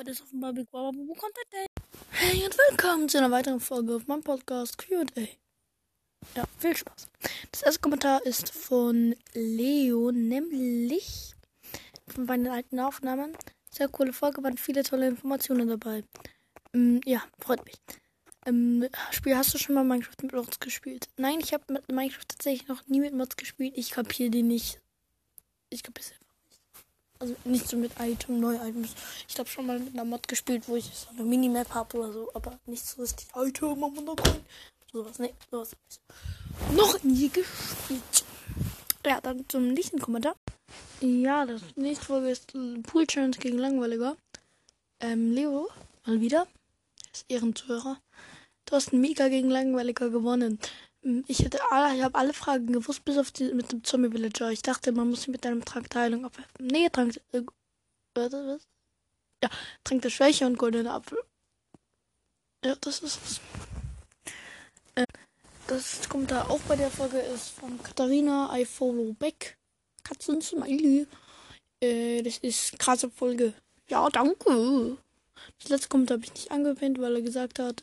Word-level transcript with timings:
Heute 0.00 0.12
ist 0.12 0.22
offenbar 0.22 0.54
Big 0.54 0.70
Brother 0.70 0.92
Bubu 0.92 1.12
Content 1.12 1.52
Day. 1.52 1.66
Hey 2.12 2.42
und 2.42 2.56
willkommen 2.70 3.06
zu 3.06 3.18
einer 3.18 3.30
weiteren 3.30 3.60
Folge 3.60 3.96
auf 3.96 4.06
meinem 4.06 4.22
Podcast 4.22 4.78
QA. 4.78 5.04
Ja, 6.34 6.44
viel 6.58 6.74
Spaß. 6.74 7.10
Das 7.52 7.60
erste 7.60 7.80
Kommentar 7.80 8.24
ist 8.24 8.50
von 8.50 9.14
Leo, 9.34 10.10
nämlich 10.10 11.34
von 12.08 12.24
meinen 12.24 12.48
alten 12.48 12.80
Aufnahmen. 12.80 13.36
Sehr 13.70 13.88
coole 13.88 14.14
Folge, 14.14 14.42
waren 14.42 14.56
viele 14.56 14.84
tolle 14.84 15.06
Informationen 15.06 15.68
dabei. 15.68 16.02
Ähm, 16.72 17.02
ja, 17.04 17.22
freut 17.38 17.62
mich. 17.66 17.76
Ähm, 18.46 18.88
Spiel, 19.10 19.36
hast 19.36 19.52
du 19.52 19.58
schon 19.58 19.74
mal 19.74 19.84
Minecraft 19.84 20.16
mit 20.22 20.32
Mods 20.32 20.60
gespielt? 20.60 21.10
Nein, 21.18 21.40
ich 21.40 21.52
habe 21.52 21.70
mit 21.70 21.92
Minecraft 21.92 22.24
tatsächlich 22.26 22.68
noch 22.68 22.86
nie 22.86 23.00
mit 23.00 23.12
Mods 23.12 23.36
gespielt. 23.36 23.74
Ich 23.76 23.90
kapiere 23.90 24.30
die 24.30 24.44
nicht. 24.44 24.80
Ich 25.68 25.82
kapiere 25.82 26.06
es 26.06 26.12
einfach. 26.12 26.29
Also 27.20 27.36
nicht 27.44 27.68
so 27.68 27.76
mit 27.76 27.92
Item, 28.00 28.40
neue 28.40 28.56
Items. 28.56 28.94
Ich 29.28 29.38
habe 29.38 29.48
schon 29.48 29.66
mal 29.66 29.78
mit 29.78 29.92
einer 29.92 30.06
Mod 30.06 30.26
gespielt, 30.26 30.64
wo 30.66 30.76
ich 30.76 30.86
so 30.86 31.10
eine 31.10 31.22
Minimap 31.22 31.74
habe 31.74 31.98
oder 31.98 32.12
so, 32.12 32.30
aber 32.32 32.58
nicht 32.64 32.84
so 32.86 33.02
richtig 33.02 33.28
Item, 33.36 34.06
da 34.06 34.12
rein. 34.12 34.40
Sowas, 34.90 35.18
nee, 35.18 35.34
sowas. 35.50 35.76
Noch 36.74 37.02
nie 37.02 37.28
gespielt. 37.28 38.24
Ja, 39.04 39.20
dann 39.20 39.44
zum 39.48 39.68
nächsten 39.68 39.98
Kommentar. 39.98 40.34
Ja, 41.02 41.44
das 41.44 41.60
nächste 41.76 42.06
Folge 42.06 42.30
ist 42.30 42.54
Pool 42.84 43.06
Challenge 43.06 43.36
gegen 43.36 43.58
Langweiliger. 43.58 44.16
Ähm, 45.00 45.32
Leo, 45.32 45.68
mal 46.06 46.22
wieder. 46.22 46.46
Ist 47.12 47.26
Ehrenzuhörer. 47.28 47.98
Du 48.64 48.76
hast 48.76 48.94
mega 48.94 49.28
gegen 49.28 49.50
Langweiliger 49.50 50.08
gewonnen. 50.08 50.58
Ähm, 51.04 51.24
Ich 51.28 51.40
hätte 51.40 51.58
alle, 51.70 51.96
ich 51.96 52.02
habe 52.02 52.18
alle 52.18 52.32
Fragen 52.32 52.72
gewusst, 52.72 53.04
bis 53.04 53.18
auf 53.18 53.30
die 53.30 53.52
mit 53.54 53.72
dem 53.72 53.84
Zombie 53.84 54.12
Villager. 54.12 54.50
Ich 54.50 54.62
dachte, 54.62 54.92
man 54.92 55.10
muss 55.10 55.22
sie 55.22 55.30
mit 55.30 55.44
einem 55.46 55.64
Trank 55.64 55.90
der 55.90 56.02
Heilung 56.02 56.24
abwerfen. 56.24 56.66
Nee, 56.66 56.88
Trank. 56.90 57.20
Äh, 57.32 57.42
was? 58.14 58.68
Ja, 59.42 59.50
Trank 59.84 60.02
der 60.02 60.10
Schwäche 60.10 60.46
und 60.46 60.58
goldene 60.58 60.92
Apfel. 60.92 61.18
Ja, 62.64 62.74
das 62.80 63.00
ist 63.00 63.18
es. 63.24 63.40
Äh, 64.94 65.06
das 65.66 66.08
kommt 66.08 66.30
da 66.30 66.44
auch 66.48 66.60
bei 66.60 66.76
der 66.76 66.90
Folge 66.90 67.18
ist 67.18 67.50
von 67.50 67.82
Katharina 67.82 68.54
I 68.58 68.64
Follow 68.64 69.14
Back. 69.14 69.56
Katzen 70.02 70.42
Smiley. 70.42 71.06
Äh, 71.80 72.22
das 72.22 72.38
ist 72.38 72.78
krasse 72.78 73.08
Folge. 73.10 73.54
Ja, 73.88 74.08
danke. 74.10 74.98
Das 75.58 75.70
letzte 75.70 75.88
Kommentar 75.88 76.16
habe 76.16 76.24
ich 76.26 76.34
nicht 76.34 76.50
angepinnt, 76.50 77.00
weil 77.00 77.16
er 77.16 77.22
gesagt 77.22 77.58
hat, 77.58 77.82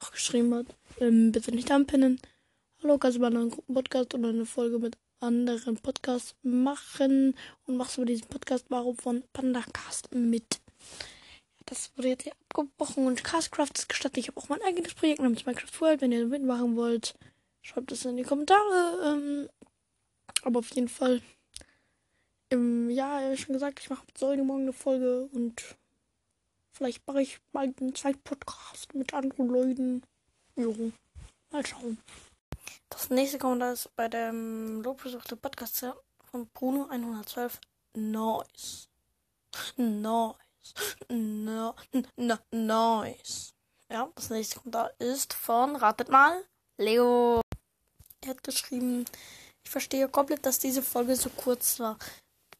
auch 0.00 0.10
geschrieben 0.10 0.54
hat, 0.54 0.66
ähm, 0.98 1.30
bitte 1.30 1.52
nicht 1.52 1.70
anpinnen. 1.70 2.20
Hallo, 2.82 2.96
kannst 2.96 3.18
du 3.18 3.20
mal 3.20 3.26
einen 3.26 3.50
Gruppenpodcast 3.50 4.14
oder 4.14 4.30
eine 4.30 4.46
Folge 4.46 4.78
mit 4.78 4.96
anderen 5.20 5.76
Podcasts 5.76 6.34
machen 6.42 7.34
und 7.66 7.76
machst 7.76 7.98
du 7.98 8.00
bei 8.00 8.06
diesem 8.06 8.28
Podcast 8.28 8.64
warum 8.70 8.96
von 8.96 9.22
Pandacast 9.34 10.14
mit. 10.14 10.62
Das 11.66 11.92
wurde 11.94 12.08
jetzt 12.08 12.22
hier 12.22 12.32
abgebrochen 12.48 13.06
und 13.06 13.22
Castcraft 13.22 13.72
ist 13.74 13.90
gestattet. 13.90 14.16
Ich 14.16 14.28
habe 14.28 14.40
auch 14.40 14.48
mein 14.48 14.62
eigenes 14.62 14.94
Projekt 14.94 15.20
namens 15.20 15.44
Minecraft 15.44 15.78
World. 15.80 16.00
Wenn 16.00 16.12
ihr 16.12 16.24
mitmachen 16.24 16.74
wollt, 16.74 17.14
schreibt 17.60 17.92
es 17.92 18.06
in 18.06 18.16
die 18.16 18.22
Kommentare. 18.22 18.98
Ähm, 19.04 19.50
aber 20.44 20.60
auf 20.60 20.70
jeden 20.70 20.88
Fall, 20.88 21.20
ähm, 22.50 22.88
ja, 22.88 23.30
ich 23.30 23.42
schon 23.42 23.52
gesagt, 23.52 23.80
ich 23.80 23.90
mache 23.90 24.06
Säule 24.16 24.42
morgen 24.42 24.62
eine 24.62 24.72
Folge 24.72 25.28
und 25.32 25.76
vielleicht 26.72 27.06
mache 27.06 27.20
ich 27.20 27.40
mal 27.52 27.70
einen 27.78 27.94
zweiten 27.94 28.22
Podcast 28.22 28.94
mit 28.94 29.12
anderen 29.12 29.48
Leuten. 29.48 30.02
Jo, 30.56 30.92
mal 31.50 31.66
schauen. 31.66 31.98
Das 32.88 33.10
nächste 33.10 33.38
Kommentar 33.38 33.72
ist 33.72 33.94
bei 33.96 34.08
dem 34.08 34.82
Lobbesuchte 34.82 35.36
Podcast 35.36 35.86
von 36.30 36.48
Bruno 36.48 36.86
112. 36.88 37.60
Nice. 37.94 38.88
Nice. 39.76 40.36
No, 41.08 41.74
no, 42.16 42.36
nice. 42.50 43.54
Ja, 43.90 44.08
das 44.14 44.30
nächste 44.30 44.60
Kommentar 44.60 44.92
ist 44.98 45.32
von, 45.32 45.74
ratet 45.76 46.08
mal, 46.08 46.44
Leo. 46.78 47.40
Er 48.22 48.30
hat 48.30 48.44
geschrieben, 48.44 49.04
ich 49.64 49.70
verstehe 49.70 50.08
komplett, 50.08 50.46
dass 50.46 50.58
diese 50.58 50.82
Folge 50.82 51.16
so 51.16 51.30
kurz 51.30 51.80
war. 51.80 51.98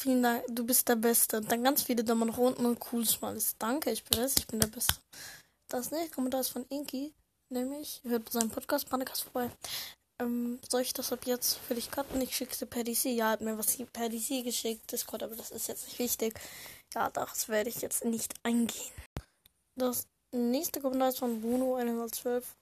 Vielen 0.00 0.22
Dank, 0.22 0.44
du 0.48 0.64
bist 0.64 0.88
der 0.88 0.96
Beste. 0.96 1.38
Und 1.38 1.50
dann 1.50 1.64
ganz 1.64 1.82
viele 1.82 2.04
Daumen 2.04 2.28
nach 2.28 2.38
unten 2.38 2.64
und 2.64 2.78
cool 2.92 3.04
Smileys. 3.04 3.56
Danke, 3.58 3.90
ich 3.90 4.04
bin 4.04 4.20
es, 4.20 4.36
ich 4.36 4.46
bin 4.46 4.60
der 4.60 4.68
Beste. 4.68 4.94
Das 5.68 5.90
nächste 5.90 6.14
Kommentar 6.14 6.40
ist 6.40 6.50
von 6.50 6.64
Inki, 6.68 7.12
nämlich, 7.48 8.00
hört 8.04 8.30
seinen 8.30 8.50
Podcast 8.50 8.88
Panikast 8.88 9.24
vorbei. 9.24 9.50
Ähm, 10.20 10.58
soll 10.68 10.80
ich 10.82 10.92
das 10.92 11.12
ab 11.12 11.26
jetzt 11.26 11.58
für 11.58 11.74
dich 11.74 11.90
cutten? 11.90 12.20
Ich 12.20 12.36
schick's 12.36 12.58
dir 12.58 12.66
per 12.66 12.82
DC. 12.84 13.04
Ja, 13.04 13.30
hat 13.30 13.40
mir 13.40 13.56
was 13.56 13.76
per 13.92 14.08
DC 14.08 14.42
geschickt, 14.44 14.90
Discord, 14.90 15.22
aber 15.22 15.36
das 15.36 15.50
ist 15.50 15.68
jetzt 15.68 15.86
nicht 15.86 15.98
wichtig. 15.98 16.34
Ja, 16.94 17.10
das 17.10 17.48
werde 17.48 17.70
ich 17.70 17.80
jetzt 17.82 18.04
nicht 18.04 18.34
eingehen. 18.42 18.92
Das 19.76 20.08
nächste 20.32 20.80
Kommentar 20.80 21.10
ist 21.10 21.20
von 21.20 21.40
Bruno 21.40 21.76
112. 21.76 22.56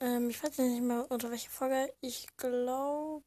Ähm, 0.00 0.30
ich 0.30 0.42
weiß 0.42 0.58
nicht 0.58 0.82
mehr 0.82 1.06
unter 1.10 1.30
welcher 1.30 1.50
Folge. 1.50 1.92
Ich 2.00 2.26
glaube. 2.36 3.22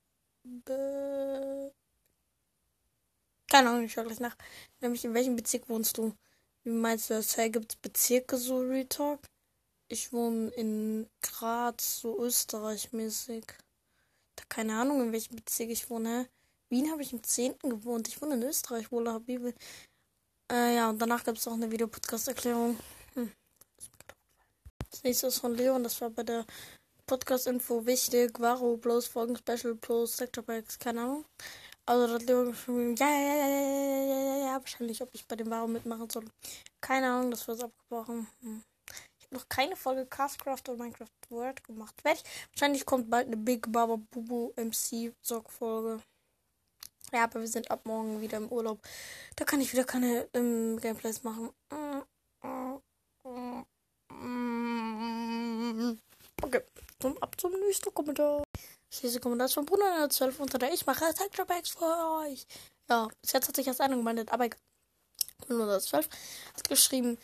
Keine 3.51 3.69
Ahnung, 3.69 3.83
ich 3.83 3.93
schaue 3.93 4.05
gleich 4.05 4.19
nach. 4.19 4.35
Nämlich 4.81 5.05
in 5.05 5.13
welchem 5.13 5.35
Bezirk 5.35 5.69
wohnst 5.69 5.97
du? 5.97 6.15
Wie 6.63 6.71
meinst 6.71 7.09
du 7.09 7.15
das? 7.15 7.37
Hey, 7.37 7.49
gibt 7.49 7.73
es 7.73 7.75
Bezirke 7.77 8.37
so 8.37 8.59
Retalk? 8.59 9.19
ich 9.89 10.13
wohne 10.13 10.49
in 10.49 11.07
Graz, 11.21 11.99
so 11.99 12.17
Österreich-mäßig. 12.23 13.43
Keine 14.47 14.79
Ahnung, 14.79 15.01
in 15.01 15.11
welchem 15.11 15.35
Bezirk 15.35 15.69
ich 15.69 15.89
wohne. 15.89 16.27
Wien 16.69 16.91
habe 16.91 17.01
ich 17.01 17.11
im 17.11 17.23
10. 17.23 17.57
gewohnt. 17.59 18.07
Ich 18.07 18.21
wohne 18.21 18.35
in 18.35 18.43
Österreich, 18.43 18.91
wohl 18.91 19.09
Habibel. 19.09 19.53
Äh, 20.51 20.75
ja, 20.75 20.89
und 20.89 20.99
danach 20.99 21.23
gab 21.23 21.35
es 21.35 21.47
auch 21.47 21.53
eine 21.53 21.69
Videopodcast-Erklärung. 21.71 22.79
Hm. 23.15 23.31
Das 24.91 25.03
nächste 25.03 25.27
ist 25.27 25.39
von 25.39 25.55
Leon, 25.55 25.83
das 25.83 25.99
war 26.01 26.09
bei 26.09 26.23
der 26.23 26.45
Podcast-Info 27.05 27.85
wichtig. 27.85 28.39
Varo, 28.39 28.77
bloß 28.77 29.07
Folgen, 29.07 29.35
Special, 29.35 29.75
plus 29.75 30.17
Sector 30.17 30.43
Packs, 30.43 30.77
keine 30.79 31.01
Ahnung. 31.01 31.25
Also, 31.85 32.07
da 32.07 32.13
hat 32.13 32.23
Leon 32.23 32.51
geschrieben, 32.51 32.95
ja, 32.95 33.09
ja, 33.09 33.21
ja, 33.21 33.47
ja, 33.47 33.59
ja, 33.59 34.01
ja, 34.01 34.25
ja, 34.25 34.37
ja, 34.45 34.59
wahrscheinlich, 34.59 35.01
ob 35.01 35.09
ich 35.13 35.27
bei 35.27 35.35
dem 35.35 35.49
Varo 35.49 35.67
mitmachen 35.67 36.09
soll. 36.09 36.25
Keine 36.81 37.11
Ahnung, 37.11 37.31
das 37.31 37.47
wird 37.47 37.63
abgebrochen. 37.63 38.27
Hm. 38.41 38.63
Noch 39.31 39.47
keine 39.47 39.75
Folge 39.75 40.05
Castcraft 40.07 40.69
oder 40.69 40.77
Minecraft 40.77 41.07
World 41.29 41.63
gemacht. 41.63 42.03
Werde 42.03 42.19
ich, 42.23 42.31
wahrscheinlich 42.51 42.85
kommt 42.85 43.09
bald 43.09 43.27
eine 43.27 43.37
Big 43.37 43.71
Baba 43.71 43.97
Bubu 43.97 44.51
MC 44.55 45.13
Sock-Folge. 45.21 46.01
Ja, 47.11 47.23
aber 47.23 47.41
wir 47.41 47.47
sind 47.47 47.69
ab 47.71 47.85
morgen 47.85 48.21
wieder 48.21 48.37
im 48.37 48.51
Urlaub. 48.51 48.79
Da 49.35 49.45
kann 49.45 49.61
ich 49.61 49.71
wieder 49.73 49.83
keine 49.83 50.27
ähm, 50.33 50.79
Gameplays 50.79 51.23
machen. 51.23 51.49
Okay, 56.41 56.61
zum, 56.99 57.17
ab 57.19 57.39
zum 57.39 57.51
nächsten 57.59 57.93
Kommentar. 57.93 58.43
Diese 59.01 59.19
Kommentar 59.19 59.45
ist 59.45 59.53
von 59.53 59.65
Bruno 59.65 60.07
12 60.07 60.39
unter 60.39 60.57
der 60.57 60.73
ich 60.73 60.85
mache 60.85 61.05
Packs 61.45 61.69
für 61.69 62.25
euch. 62.25 62.45
Ja, 62.89 63.07
bis 63.21 63.33
jetzt 63.33 63.47
hat 63.47 63.55
sich 63.55 63.67
erst 63.67 63.81
einer 63.81 63.95
gemeldet, 63.95 64.31
aber 64.31 64.45
egal. 64.45 64.59
Bruno 65.39 65.79
12 65.79 66.09
hat 66.55 66.69
geschrieben, 66.69 67.17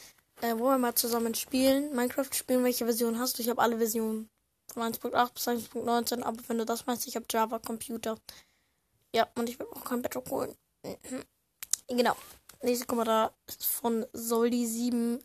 äh, 0.45 0.59
wollen 0.59 0.75
wir 0.75 0.87
mal 0.87 0.95
zusammen 0.95 1.33
spielen, 1.35 1.95
Minecraft 1.95 2.31
spielen, 2.31 2.63
welche 2.63 2.85
Version 2.85 3.19
hast 3.19 3.37
du? 3.37 3.41
Ich 3.41 3.49
habe 3.49 3.61
alle 3.61 3.77
Versionen. 3.77 4.29
Von 4.73 4.83
1.8 4.83 5.33
bis 5.33 5.47
1.19, 5.47 6.23
aber 6.23 6.37
wenn 6.47 6.57
du 6.57 6.65
das 6.65 6.85
meinst, 6.85 7.07
ich 7.07 7.15
habe 7.15 7.25
Java 7.29 7.59
Computer. 7.59 8.17
Ja, 9.13 9.27
und 9.35 9.47
ich 9.47 9.59
will 9.59 9.67
auch 9.71 9.83
kein 9.83 10.01
Bett 10.01 10.15
holen. 10.29 10.55
Genau. 11.87 12.15
Nächste 12.63 12.87
Kommentar 12.87 13.35
ist 13.45 13.63
von 13.63 14.05
Soldi7 14.05 15.19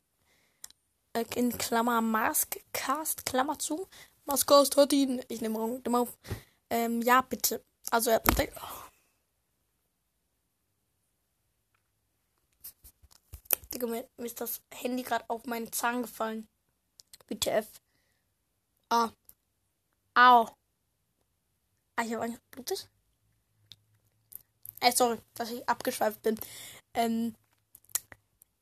äh, 1.14 1.25
in 1.34 1.56
Klammer 1.56 2.02
Maskcast, 2.02 3.25
Klammer 3.25 3.58
zu. 3.58 3.88
Maskcast 4.26 4.76
hört 4.76 4.92
ihn. 4.92 5.22
Ich 5.28 5.41
nehme 5.41 5.58
mal 5.88 6.00
auf. 6.02 6.19
Ähm, 6.69 7.00
ja, 7.00 7.22
bitte. 7.22 7.64
Also, 7.91 8.10
er 8.10 8.16
hat 8.16 8.25
Digga, 13.72 13.86
mir, 13.86 14.08
ist 14.19 14.41
das 14.41 14.60
Handy 14.72 15.03
gerade 15.03 15.25
auf 15.28 15.44
meinen 15.44 15.72
Zahn 15.72 16.02
gefallen. 16.02 16.49
WTF. 17.28 17.69
Ah. 18.88 19.11
Au. 20.14 20.49
Ah, 21.96 22.05
ich 22.05 22.12
habe 22.12 22.25
eigentlich 22.25 22.40
blutig. 22.50 22.88
Äh, 24.81 24.93
sorry, 24.93 25.19
dass 25.34 25.50
ich 25.50 25.69
abgeschweift 25.69 26.22
bin. 26.22 26.38
Ähm, 26.94 27.34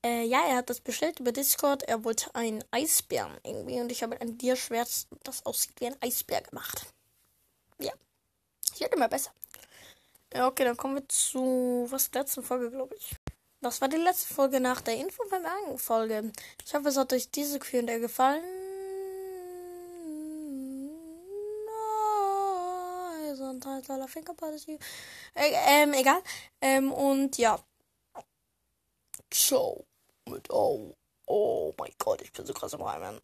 äh, 0.03 0.23
ja, 0.23 0.45
er 0.47 0.57
hat 0.57 0.69
das 0.69 0.81
bestellt 0.81 1.19
über 1.19 1.31
Discord. 1.31 1.83
Er 1.83 2.03
wollte 2.03 2.33
einen 2.35 2.63
Eisbären 2.71 3.37
irgendwie 3.43 3.79
und 3.79 3.91
ich 3.91 4.03
habe 4.03 4.19
ein 4.21 4.37
Dierschwert, 4.37 5.07
das 5.23 5.45
aussieht 5.45 5.79
wie 5.79 5.87
ein 5.87 6.01
Eisbär 6.01 6.41
gemacht. 6.41 6.93
Ja. 7.79 7.93
Ich 8.73 8.81
werde 8.81 8.95
immer 8.95 9.09
besser. 9.09 9.31
Ja, 10.33 10.47
okay, 10.47 10.63
dann 10.63 10.77
kommen 10.77 10.95
wir 10.95 11.07
zu 11.07 11.87
was 11.89 12.11
letzten 12.13 12.43
Folge, 12.43 12.69
glaube 12.69 12.95
ich. 12.95 13.15
Das 13.61 13.81
war 13.81 13.89
die 13.89 13.97
letzte 13.97 14.33
Folge 14.33 14.59
nach 14.61 14.81
der 14.81 14.95
Info 14.95 15.23
Folge. 15.75 16.31
Ich 16.65 16.73
hoffe, 16.73 16.87
es 16.87 16.97
hat 16.97 17.11
euch 17.11 17.29
diese 17.29 17.59
Q&A 17.59 17.97
gefallen. 17.97 18.43
Sonntagsler 23.35 24.07
Fingerparty. 24.07 24.79
Äh, 25.33 25.51
ähm, 25.67 25.93
egal. 25.93 26.21
Ähm, 26.61 26.91
und 26.91 27.37
ja. 27.37 27.59
Ciao. 29.31 29.85
Mit 30.27 30.49
oh. 30.49 30.95
Oh 31.25 31.73
mein 31.77 31.93
Gott, 31.99 32.21
ich 32.21 32.31
bin 32.31 32.45
so 32.45 32.53
krass 32.53 32.73
im 32.73 32.81
Reimen. 32.81 33.19